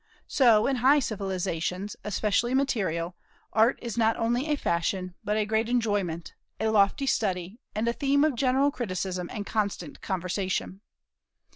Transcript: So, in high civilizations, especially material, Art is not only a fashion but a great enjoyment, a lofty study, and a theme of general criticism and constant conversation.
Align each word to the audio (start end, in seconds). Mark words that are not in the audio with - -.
So, 0.27 0.65
in 0.65 0.77
high 0.77 0.97
civilizations, 0.97 1.95
especially 2.03 2.55
material, 2.55 3.15
Art 3.53 3.77
is 3.83 3.99
not 3.99 4.17
only 4.17 4.47
a 4.47 4.55
fashion 4.55 5.13
but 5.23 5.37
a 5.37 5.45
great 5.45 5.69
enjoyment, 5.69 6.33
a 6.59 6.69
lofty 6.69 7.05
study, 7.05 7.59
and 7.75 7.87
a 7.87 7.93
theme 7.93 8.23
of 8.23 8.33
general 8.35 8.71
criticism 8.71 9.29
and 9.31 9.45
constant 9.45 10.01
conversation. 10.01 10.81